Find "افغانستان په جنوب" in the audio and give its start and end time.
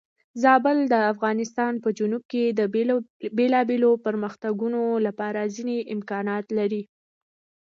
1.13-2.23